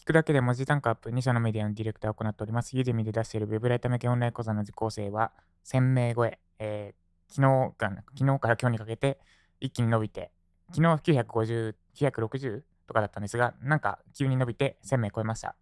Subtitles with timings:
[0.00, 2.74] 聞くだけで文字単価アップ2社のメディアのディレクターを行っております。
[2.74, 5.30] ユーデミで出しているウェブライター向けオンライン講座の受講生は
[5.66, 9.18] 1000名超え、えー、昨日が昨日から今日にかけて
[9.60, 10.32] 一気に伸びて、
[10.74, 10.86] 昨日
[11.20, 15.54] 950、960とかだったんですが、なんか急に伸びて1000名超えました。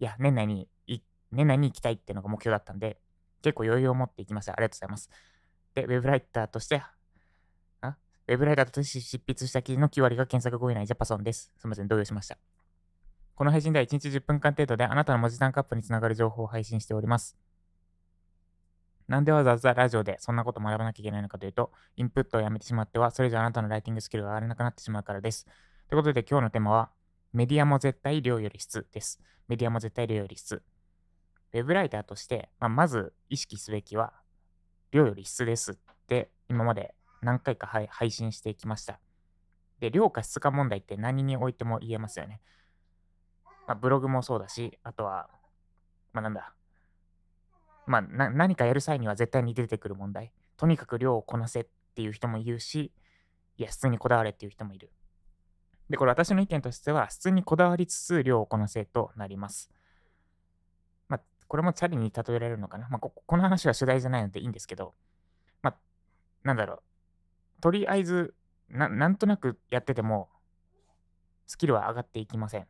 [0.00, 0.70] いや、年内に、
[1.30, 2.96] 年内に行きたいっていうのが目標だったんで、
[3.42, 4.52] 結構余裕を持っていきました。
[4.52, 5.10] ありがとうございます。
[5.74, 6.82] で、ウェブライターとして、
[7.82, 11.52] ウェブライターとして執筆した記事の9割が検索後以内ジャパソンです。
[11.58, 12.38] すみません、動揺しました。
[13.34, 17.36] この配信では1日10分間程度であなたの文字単価アップにつながる情報を配信しております。
[19.08, 25.44] なんでわざわざラジオでそんなこと学ばなきゃいけないのかというと、インプットをやめてしまっては、それ以上あなたのライティングスキルが上がらなくなってしまうからです。
[25.88, 26.90] ということで今日のテーマは、
[27.32, 29.20] メディアも絶対量より質です。
[29.48, 30.62] メディアも絶対量より質。
[31.52, 34.12] ウェブライターとして、まあ、まず意識すべきは、
[34.92, 35.74] 量より質ですっ
[36.06, 39.00] て今まで何回か配信してきました。
[39.80, 42.40] で、量か質か問題って何においても言えますよね。
[43.66, 45.28] まあ、ブログもそうだし、あとは、
[46.12, 46.54] まあなんだ、
[47.86, 50.32] まあ何かやる際には絶対に出てくる問題。
[50.56, 52.92] とにかく量をこなせっていう人もいるし、
[53.56, 54.90] いや、質にこだわれっていう人もいる。
[55.90, 59.70] で、これ私の意見としては、質にこだわりつつ量をこなせとなります。
[61.08, 62.88] まあ、これもチャリに例えられるのかな。
[62.88, 64.94] まあこ、この話は主題じゃないのでいいんですけど、
[65.60, 65.76] まあ、
[66.44, 66.80] なんだろう。
[67.60, 68.34] とりあえず
[68.72, 70.28] な、なんとなくやってても、
[71.46, 72.66] スキルは上がっていきません。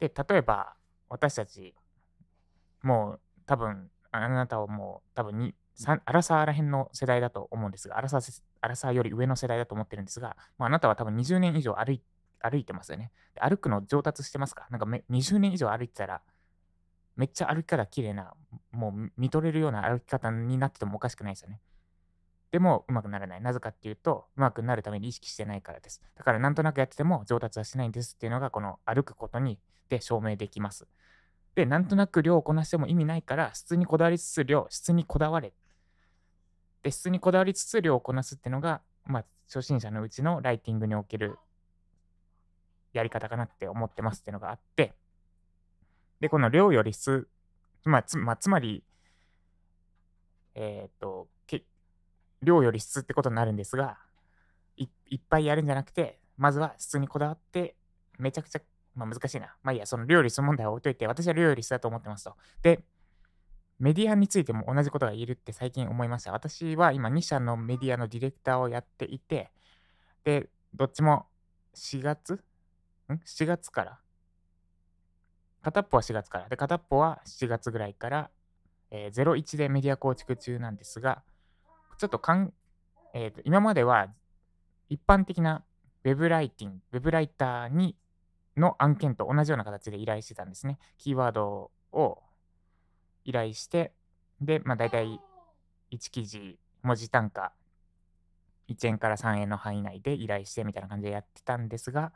[0.00, 0.74] で、例えば、
[1.08, 1.74] 私たち、
[2.82, 5.54] もう多分、あなたはもう多分に、
[5.86, 12.02] アラサーらへんの世代だと思うんですが、アラサーアラサーより上の世代だと思ってるんですが、まあ、あなたは多分20年以上歩い
[12.40, 13.12] 歩いてますよね。
[13.38, 14.66] 歩くの上達してますか？
[14.70, 16.22] なんかめ20年以上歩いてたら、
[17.16, 18.32] めっちゃ歩き方綺麗な、
[18.72, 21.60] もう見とれるような歩き方になっててもおかしくないですよね。
[22.50, 23.40] でもうまくならない。
[23.40, 26.02] なぜかっていうと、うまくなるために意識してないからです。
[26.16, 30.88] だからなんとなくやってても上達はしないんですっていうのがこの歩くことにで証明できます。
[31.54, 35.52] で、なんとなく量をこなしても意味ないから、質にこだわりつつ量、質にこだわれ。
[36.82, 41.38] で、質にこだわりつつ量をこなすっていうのが、まあ、初心者のうちのライティングにおける
[42.92, 44.94] やり方かなって思ってますっていうのがあって、
[46.20, 47.28] で、この量より質、
[47.84, 48.84] まあ、つまあ、つまり、
[50.54, 51.28] えっ、と、
[52.42, 53.98] 量より質ってことになるんですが
[54.76, 57.76] い、いっぱいやるんじゃなくて、まずは質にこだわって、
[58.18, 58.60] めちゃくちゃ、
[58.94, 59.54] まあ難しいな。
[59.62, 62.36] まあいいや、その量より質問題は置いといて、私は量より質だと思ってますと。
[62.62, 62.82] で、
[63.78, 66.32] メディアについても同じことが言えるって最近思いました。
[66.32, 69.50] 私は今2社のメディアのディレクターをやっていて、
[70.24, 71.26] で、どっちも
[71.74, 72.34] 4月？
[72.34, 72.40] ん
[73.12, 73.98] ?7 月から
[75.62, 76.48] 片っぽは4月から。
[76.48, 78.30] で、片っぽは7月ぐらいから、
[78.90, 81.22] えー、01でメディア構築中なんですが、
[82.00, 82.54] ちょっとかん、
[83.12, 84.08] えーと、今までは
[84.88, 85.62] 一般的な
[86.02, 87.94] ウェブライティング、ウェブライターに
[88.56, 90.78] の案件と同じような形で依頼してたんですね。
[90.96, 92.22] キーワードを
[93.26, 93.92] 依頼して、
[94.40, 95.20] で、まあ大体
[95.90, 97.52] 1記事、文字単価
[98.70, 102.14] 1円から3円の範囲内で依頼してみたいな感じでやってたんですが、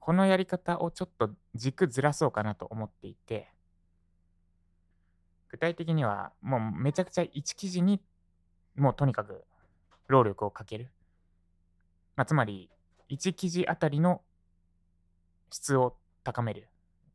[0.00, 3.48] このやり方をちょっと軸ずらそうかなと思っていて、
[5.48, 8.02] 具体的にはもうめちゃくちゃ1記事に
[8.78, 9.44] もうとにかく
[10.06, 10.90] 労力をかける。
[12.16, 12.70] まあ、つまり、
[13.10, 14.22] 1記事あたりの
[15.50, 16.68] 質を高める。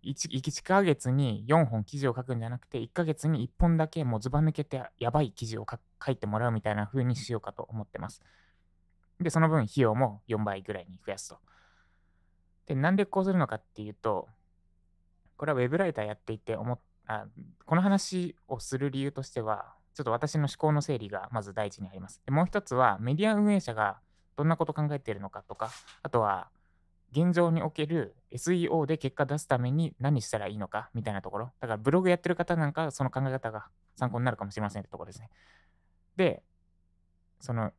[0.04, 5.66] 1, 1ヶ月に4本記事を書くんじゃなくて、1ヶ月に1本だけもうずば抜けてやばい記事を
[6.06, 8.22] 書いてもらうみたいな風にしようかと思ってます。
[9.20, 11.38] で、その分費用も4倍ぐらいに増やすと。
[12.66, 14.28] で、なんでこうするのかっていうと、
[15.38, 17.26] これは web ライターやっていて思っあ
[17.66, 22.22] この話をする理由としては、ちょっと私の思考の整理がまず第一にあります。
[22.26, 24.00] でもう一つは、メディア運営者が
[24.36, 25.72] どんなこと考えているのかとか、
[26.02, 26.50] あとは、
[27.12, 31.52] 現状における SEO で結果出すために何したらいいのかみたいなところ。
[31.60, 35.30] だからブログやってる方なんかその考え方が参考になるかもしれませんってところですね。
[36.16, 36.42] で、
[37.40, 37.72] その、ウ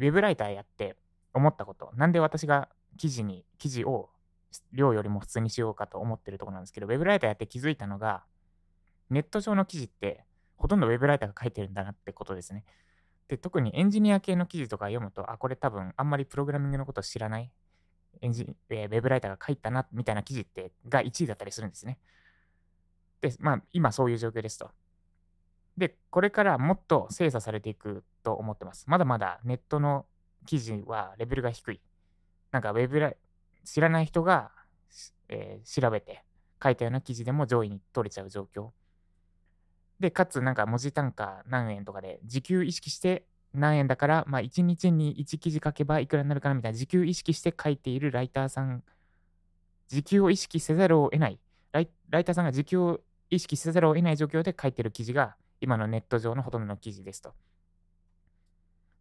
[0.00, 0.96] ェブライターやって
[1.32, 2.68] 思ったこと、なんで私が
[2.98, 4.10] 記事に、記事を
[4.72, 8.24] 量よりも普通にしようかと思ってるところなんですけど、ウェブライターやって気づいたのが、
[9.10, 10.24] ネット上の記事って
[10.62, 12.64] ほとんどウェブライターが書いてるんだなってことですね。
[13.26, 17.50] で、特にエンジニア系の記事とか読むと、あ、これ多分あんまりプログラミングのことを知らない
[18.20, 21.98] エンジ、えー、ウェブライターが書いたなみたいな記事ってが1位だったりするんですね。
[23.20, 24.70] で、まあ今そういう状況ですと。
[25.76, 28.84] で、これからもっと精査されていくと思ってます。
[28.86, 30.06] まだまだネットの
[30.46, 31.80] 記事はレベルが低い。
[32.52, 33.16] なんかウェブライ
[33.64, 34.52] 知らない人が、
[35.28, 36.24] えー、調べて
[36.62, 38.70] 書いたような記事でも上位に取れちゃう状況。
[40.02, 48.82] で、かつなんか文字単価何円とかで、時給意識して何円だから、まあ1日に1記事書けばいくらになるかなみたいな時給意識して書いているライターさん
[49.86, 51.38] 時給を意識せざるを得ない
[51.70, 53.00] ライ、ライターさんが時給を
[53.30, 57.32] 意識せざるを得ない状況で書いてる記事が、今のネット上のほとんどの記事ですと。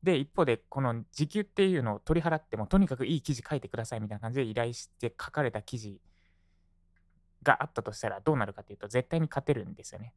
[0.03, 5.99] で、一方で、この時給っていうのを取り払っても、とにかくいい記事書いてくださいみたいな感じで依頼して書かれた記事
[7.43, 10.13] があったとしたらどうなるかっていうと、絶対に勝てるんですよね。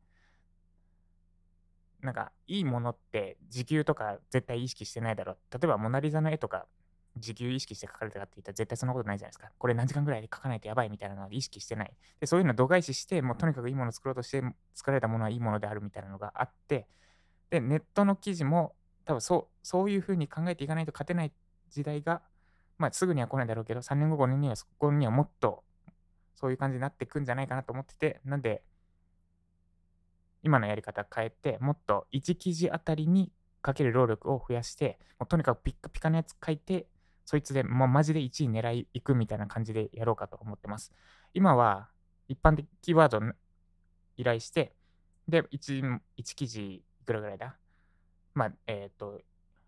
[2.05, 5.37] なんか、いいものって時給とか絶対意識してないだろう。
[5.53, 6.67] 例えば、モナリザの絵とか、
[7.17, 9.51] 時給意識して書かれたかって言ったら絶対そんなことないじゃないですか。
[9.56, 11.93] これ何時間ぐらいで書かないとやばいみたいなのは意識してない。
[12.21, 14.43] で、そういうのを度外視して、もうとにかくいいものを作ろうとして
[14.75, 16.89] 作られたものはいいものであるみたいなのがあって、
[17.51, 18.75] で、ネットの記事も
[19.05, 21.33] 多分そう、そういうふうに考えていかないと勝てない
[21.71, 22.23] 時代が、
[22.79, 25.62] まあすぐには来ないだろうけど、3年後、5年には、5年にはもっと
[26.35, 28.62] そういう感じになっていくんじゃないかなと思ってて、なんで、
[30.44, 33.32] 今のやり方変えて、もっと1記事あたりに
[33.62, 36.87] かける労力を増やして、もうとにかくピッカピカのやつ書いて、
[37.25, 40.93] そいつでもうマジで1位狙いいくみたいな感じでやろうかと思ってます。
[41.32, 41.88] 今は
[42.29, 43.20] 一般的キーワード
[44.19, 44.75] 依頼して、
[45.26, 47.56] で、1, 1記事いくらぐらいだ？
[48.35, 49.23] まあ、えっ、ー、と、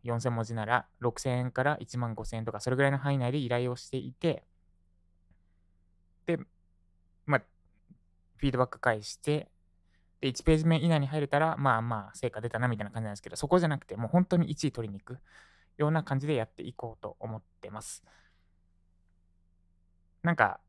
[0.04, 4.44] 4000文字なら6000円から1万5000円とか、それぐらいの範囲内で依頼をしていて、
[6.26, 6.38] で、
[7.24, 7.42] まあ、
[8.36, 9.50] フィードバック返して、
[10.20, 15.18] で、1ページ目以内に入れたら、まあまあ、成果出たなみたいな感じなんですけど、そこじゃなくて、もう本当に1位取りに行く
[15.76, 18.02] ような感じでやっていこうと思ってます。
[20.22, 20.60] なんか、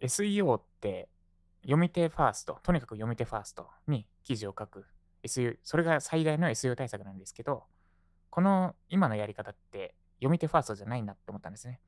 [0.00, 1.08] SEO って
[1.62, 4.86] 読み手ファースト、とにかく読み手ファーストに記事を書く
[5.24, 7.64] SEO、それが最大の SEO 対策なんですけど、
[8.30, 11.80] この今のやり方って読み手ファーストじゃないなって思ったんですね。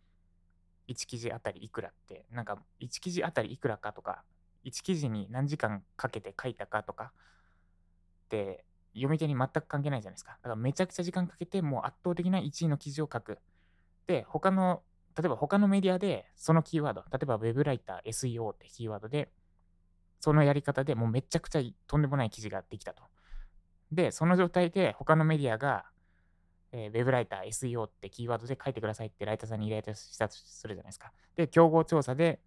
[0.88, 4.24] 1記事あたりいくらって、なんか1記事あたりいくらかとか、
[4.68, 7.12] 1記事に何時間かけて書いたかとか
[8.26, 10.32] って読み手に全く関係ないじゃないですか。
[10.32, 13.38] だからめちゃくちゃ時間かけてもう圧倒的な1位の記事を書く。
[14.06, 14.82] で、他の、
[15.16, 19.30] 例えば他のメディアでそのキーワード、例えば Web ライター SEO ってキーワードで、
[20.20, 23.02] そのやり方でもうめちゃくちゃとんでもない記事ができたと。
[23.92, 25.86] で、その状態で他のメディアが、
[26.72, 31.12] えー、ウェブライター SEO ってキーワードで書いてくださいってライターさんに依頼したとするじゃないですか。
[31.36, 32.40] で、競合調査で、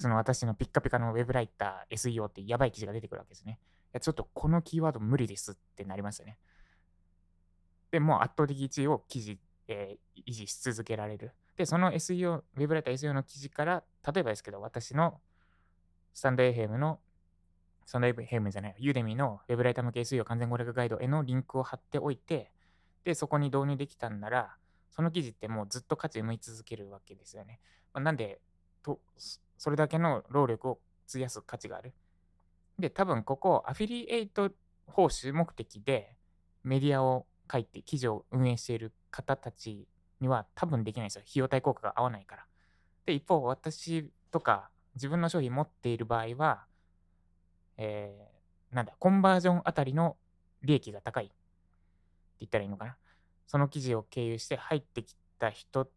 [0.00, 3.58] その私のピッカピカのウェブライター SEO ってやばい記事が出てくるわけですね。
[3.60, 6.38] いや、ちょっとこのキーワード無理ですってなりますよね。
[7.90, 9.38] で、もう圧倒的1位を記事、
[9.68, 11.32] えー、維持し続けられる。
[11.58, 15.20] で、その SEO、ウェブライター SEO の記事から、例えばですけど、私の
[16.14, 16.98] スタンド FM の
[17.84, 22.52] そのヘムじゃない、ユーデミのウェブライター向け SEO 完全攻略ガイドへのリンクを貼っておいて、
[23.04, 24.56] で、そこに導入できたんなら、
[24.90, 27.60] その記事ってもうずっと価値を生み続けるわけですよね。
[27.92, 28.40] まあ、なんで
[28.82, 29.00] と、
[29.58, 30.78] それだけの労力を
[31.08, 31.92] 費やす価値がある。
[32.78, 34.50] で、多分ここ、アフィリエイト
[34.86, 36.16] 報酬目的で
[36.64, 39.86] メディアを書いて記事を運営している方たち
[40.20, 41.22] には多分できないですよ。
[41.22, 42.46] 費用対効果が合わないから。
[43.06, 46.64] で、一方、私とか自分の商品持っている場合は、
[47.76, 50.16] えー、なんだ、コンバージョンあたりの
[50.62, 51.34] 利益が高いって
[52.40, 52.96] 言ったらいいのかな。
[53.46, 55.88] その記事を経由して入ってきた人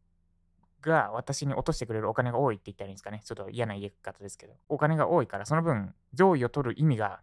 [0.83, 3.21] が私に落としてくれるお金が多いって言ったらいいんですかね。
[3.23, 4.53] ちょっと嫌な言い方ですけど。
[4.69, 7.21] お金が多いから、その分、上位を取る意味が、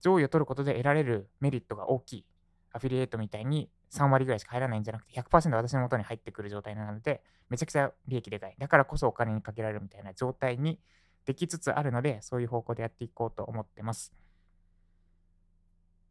[0.00, 2.24] 上位を取ることで得られるメリットが大きい。
[2.72, 8.56] アフィリエイトみたいに3割ぐらいしか入らないんじゃなくて100%私の元に入ってくる状態なので、めちゃくちゃ利益でかい。
[8.58, 10.80] だからこそお金にかけられるみたいな状態に
[11.24, 14.12] できつつあるので、そういう方向でやっていこうと思ってます。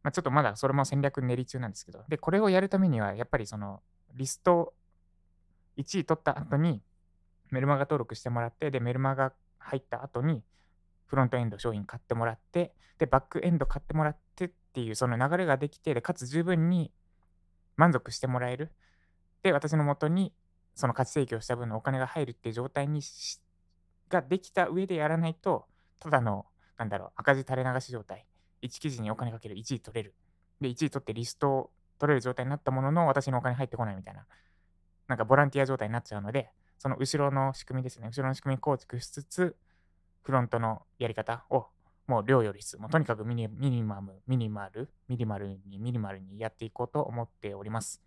[0.01, 3.81] まあ、ちょっとまだそれも戦略練り中なんですけど、で、これをやるためには、やっぱりその
[4.13, 4.73] リスト
[5.77, 6.81] 1位取った後に
[7.51, 10.43] メルマガ登録してもらって、で、メルマガ入った後に
[11.05, 16.91] フロントエンド商品買ってもらって、で、バックエンド買ってもらってっていうその流れができて、で、かつ十分に
[17.75, 18.71] 満足してもらえる。
[19.43, 20.33] で、私のもとに
[20.75, 23.39] その価値提供した分のお金が入るっていう状態にし
[24.09, 25.65] ができた上でやらないと、
[25.99, 26.45] ただの、
[26.77, 28.25] なんだろう、赤字垂れ流し状態。
[28.61, 30.15] 1記事にお金かける1位取れる。
[30.61, 34.25] で、1位取ってリストを取れる状態になったものの、私のお金入ってこないみたいな、
[35.07, 38.07] なんかボランティア状態になっちゃうので、その後ろの仕組みですね。
[38.07, 39.55] 後ろの仕組み構築しつつ、
[40.21, 41.67] フロントのやり方を、
[42.07, 48.01] もう量より質、もうとにかくミニミニマム、ミニマル、ミニマルにミニマルにやっていこうと思っております。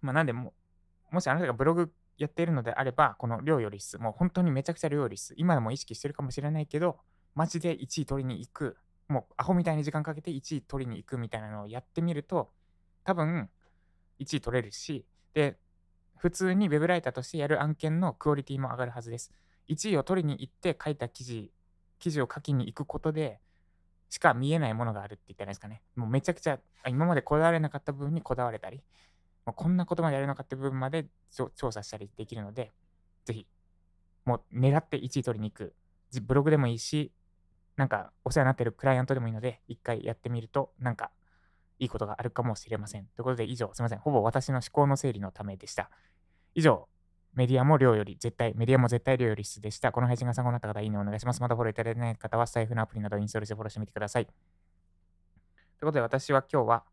[0.00, 0.52] まあ、なんでも、
[1.10, 6.98] もしあなたがブログやっているのであれば、この量より質、もう本当にめちゃくちゃ量より質、今でも意識してるかもしれないけど、
[7.34, 8.76] マジで1位取りに行く、
[9.08, 12.50] もうアホみたいに時間かけて1位取りに行くみたいなのをやってみると、
[13.04, 13.48] 多分
[14.20, 15.04] 1位取れるし、
[15.34, 15.58] で、
[16.16, 19.32] 普通に web ライターとしてやる案件のクオリティも上がるはずです。
[19.68, 21.50] 1位を取りに行って書いた記事、
[21.98, 23.40] 記事を書きに行くことで、
[24.08, 25.82] しか見えないものがあるって言ったらいいですかね。
[25.94, 26.58] もうめちゃくちゃ、
[26.88, 28.82] 今までこだわれなかった部分にこだわれたり、
[29.44, 31.06] まあ、こんなことまでやるのかって部分まで
[31.54, 32.72] 調査したりできるので、
[33.24, 33.46] ぜひ
[34.24, 35.74] もう狙って1位取りに行く。
[36.22, 37.12] ブログでもいいし、
[37.76, 41.10] なんかお世話になってるクライアントでもいいので、一回やってみると、なんか
[41.78, 43.06] いいことがあるかもしれません。
[43.06, 43.98] ということで、以上、すみません。
[43.98, 45.90] ほぼ私の思考の整理のためでした。
[46.54, 46.88] 以上、
[47.34, 49.92] メディアも量より絶対、メディアも絶対量より質でした。
[49.92, 51.40] この配信が参考になった方、いいねお願いします。
[51.40, 54.26] まだフォローいただいてない方は、財布のアプリなどインストールしてフォローしてみてください。
[54.26, 54.34] という
[55.80, 56.84] ことで、私は今日は、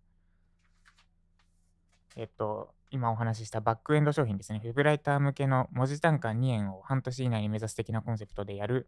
[2.18, 4.62] えっと、今お話ししたバックエンド商品ですね。
[4.63, 8.88] ウェブライター向けの文字単価2円を半年以内に目指す的なコンセプトでやる、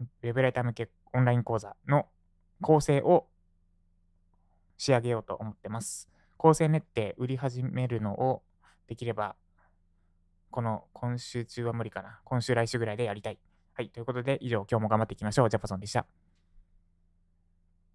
[0.00, 2.08] ウェブライター向けオンライン講座の
[2.60, 3.28] 構成を
[4.76, 6.08] 仕上げようと思ってます。
[6.36, 8.42] 構成練って売り始めるのを
[8.86, 9.36] できれば
[10.54, 12.20] この今週中は無理かな。
[12.22, 13.38] 今週来週ぐらいでやりたい。
[13.72, 13.88] はい。
[13.88, 15.50] ということで、以上、今日も頑張っていきましょう。
[15.50, 16.06] ジャパソンでした。